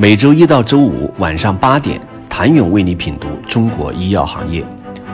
[0.00, 2.00] 每周一到周五晚上八点，
[2.30, 4.64] 谭勇为你品读中国医药行业，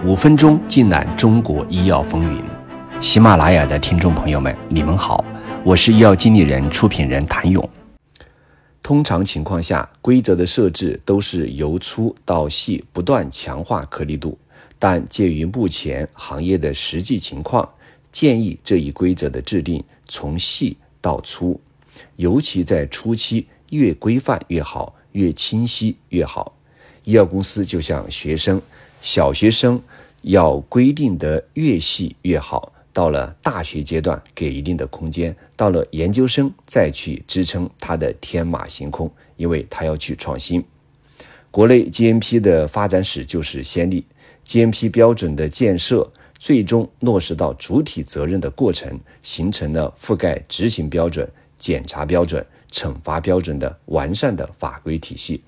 [0.05, 2.43] 五分钟尽览中国医药风云。
[3.01, 5.25] 喜马拉雅的听众朋友们，你们好，
[5.65, 7.67] 我是医药经理人、出品人谭勇。
[8.83, 14.37] 通常情况下，规则的设置都是由粗到细不断强化颗粒度，
[14.79, 17.67] 但鉴于目前行业的实际情况，
[18.13, 21.59] 建议这一规则的制定从细到粗，
[22.17, 23.47] 尤其在初期。
[23.75, 26.57] 越规范越好，越清晰越好。
[27.03, 28.63] 医药公司就像学生，
[29.03, 29.83] 小学生
[30.23, 32.73] 要规定的越细越好。
[32.93, 40.65] 到了大学阶段，给一定的空间；到了研究生，再去支撑他的天马行空，因为他要去创新。
[41.51, 44.05] 国内 GMP 的发展史就是先例
[44.47, 51.29] ，GMP 标准的建设，最终落实到主体责任的过程，形成了覆盖执行标准、
[51.65, 52.45] 检查标准。
[52.75, 55.41] 惩罚标准的完善的法规体系。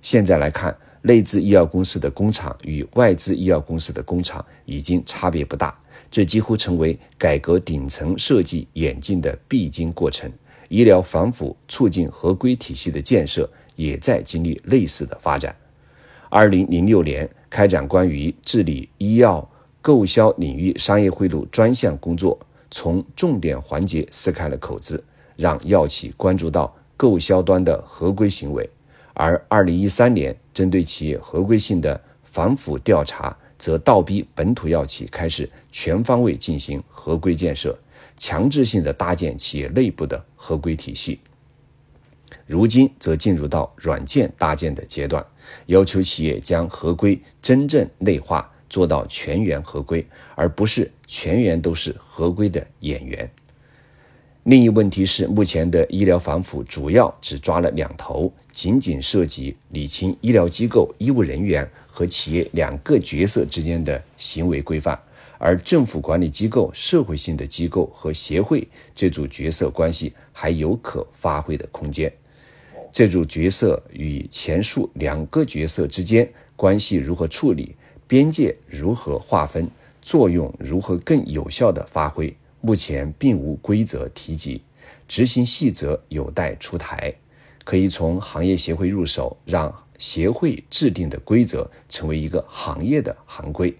[0.00, 5.78] 现在来看，内资医药公司的工厂与外资医药公司的工厂已经差别不大，
[6.10, 10.32] 这几乎成为改革顶层设计演进的必经过程。
[10.70, 13.46] 医疗防腐促进合规体系的建设
[13.76, 15.54] 也在经历类似的发展。
[16.30, 19.46] 二零零六年开展关于治理医药
[19.82, 22.38] 购销领域商业贿赂专项工作，
[22.70, 25.04] 从重点环节撕开了口子。
[25.42, 28.70] 让药企关注到购销端的合规行为，
[29.12, 37.76] 而二零一三年针对企业合规性的反腐调查，则倒逼本土药企开始全方位进行合规建设，
[38.16, 41.18] 强制性的搭建企业内部的合规体系。
[42.46, 45.26] 如今则进入到软件搭建的阶段，
[45.66, 50.06] 要求企业将合规真正内化，做到全员合规，
[50.36, 53.28] 而不是全员都是合规的演员。
[54.44, 64.98] 另一问题是，目前的医疗反腐主要只抓了两头，仅仅涉及理清医疗机构医务人员和企业两个角色之间的行为规范，
[65.38, 72.12] 而政府管理机构、社会性的机构和协会这组角色关系还有可发挥的空间。
[72.90, 77.76] 这组角色与前述两个角色之间关系如何处理，
[78.08, 79.70] 边界如何划分，
[80.02, 82.34] 作用如何更有效地发挥？
[82.62, 84.62] 目前并无规则提及，
[85.08, 87.12] 执行细则有待出台。
[87.64, 93.76] 可以从行业协会入手，让协会制定的规则成为一个行业的行规，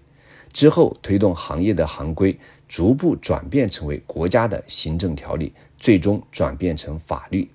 [0.51, 7.49] 之后推动行业的行规逐步转变成为国家的行政条例，最终转变成法律。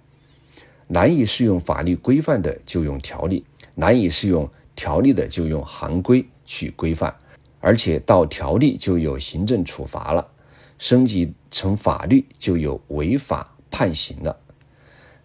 [0.86, 7.14] 难以适用法律规范的就用条例，难以适用条例的就用行规去规范，
[7.60, 10.26] 而且到条例就有行政处罚了。
[10.78, 14.36] 升级成法律就有违法判刑了。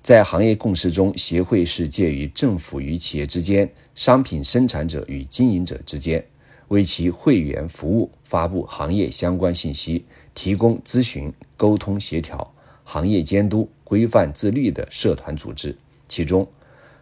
[0.02, 6.25] 在行业共识中，协会是介于政府与企业之间、商品生产者与经营者之间，
[6.68, 10.03] 为其会员服务、发布行业相关信息、
[10.34, 12.53] 提供咨询、沟通协调、
[12.84, 15.74] 行业监督、规范自律的社团组织。
[16.09, 16.46] 其中，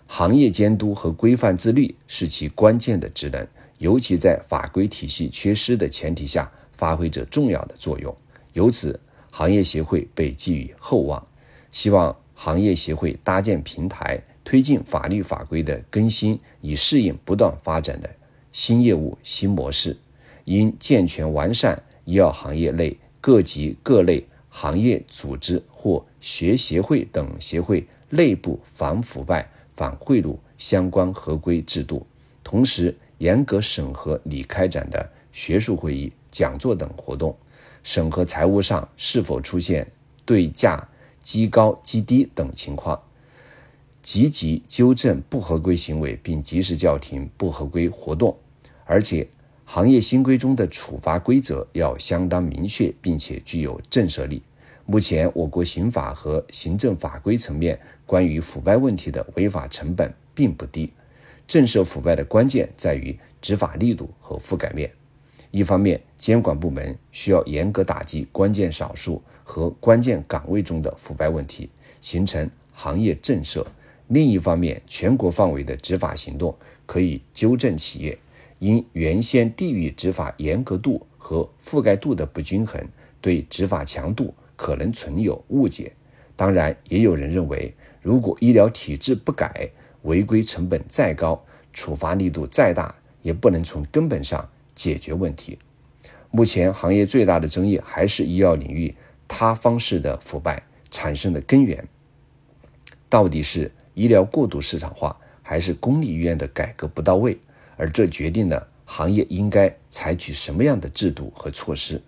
[0.06, 3.48] 行业监督和规范自律是其关键的职能，
[3.80, 8.16] 尤其在法规体系缺失的前提下，发挥着重要的作用。
[8.54, 11.26] 由此，行业协会被寄予厚望。
[11.72, 18.10] 希望行业协会搭建平台，推进法律法规的更新，以适应不断发展的
[18.52, 19.96] 新业务新模式。
[20.46, 32.06] 应健全完善医药行业内各级各类行业组织或学协会等协会内部反腐败、反贿赂相关合规制度，
[32.44, 37.34] 同时严格审核拟开展的学术会议、讲座等活动。
[37.84, 39.92] 审核财务上是否出现
[40.26, 40.88] 对价
[41.22, 43.02] 畸高畸低等情况，
[44.04, 48.38] 积极纠正不合规行为，并及时叫停不合规活动。
[48.86, 49.28] 而且，
[49.66, 54.42] 行业新规中的处罚规则要相当明确，并且具有震慑力。
[54.86, 60.92] 目前，我国刑法和行政法规层面关于腐败问题的违法成本并不低。
[61.48, 64.92] 震慑腐败的关键在于执法力度和覆盖面。
[65.52, 71.70] 一方面，监管部门需要严格打击关键少数和关键岗位中的腐败问题，
[72.00, 73.62] 形成行业震慑；
[74.08, 76.56] 另一方面，全国范围的执法行动
[76.86, 78.18] 可以纠正企业
[78.60, 82.82] 因原先地域执法严格度和覆盖度的不均衡，
[83.20, 85.92] 对执法强度可能存有误解。
[86.38, 89.70] 当然，也有人认为，如果医疗体制不改，
[90.04, 91.44] 违规成本再高，
[91.74, 94.50] 处罚力度再大，也不能从根本上。
[94.82, 95.60] 解决问题。
[96.32, 98.96] 目前行业最大的争议还是医药领域
[99.28, 101.88] 塌方式的腐败产生的根源，
[103.08, 107.38] 到底是医疗过度市场化，还是公立医院的改革不到位？
[107.78, 112.02] 而这决定了行业应该采取什么样的制度和措施。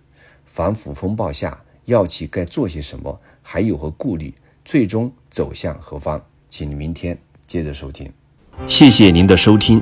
[0.46, 3.22] 反腐风暴下，药企该做些什么？
[3.44, 4.34] 还有何顾虑？
[4.66, 6.26] 最终走向何方？
[6.50, 8.12] 请您明天接着收听。
[8.68, 9.81] 谢谢您的收听。